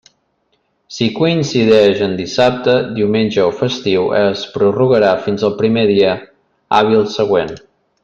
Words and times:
Si 0.95 1.09
coincideix 1.17 2.01
en 2.05 2.15
dissabte, 2.21 2.75
diumenge 2.97 3.45
o 3.51 3.53
festiu, 3.61 4.09
es 4.23 4.49
prorrogarà 4.57 5.15
fins 5.29 5.49
al 5.51 5.57
primer 5.63 5.89
dia 5.95 6.19
hàbil 6.81 7.09
següent. 7.21 7.59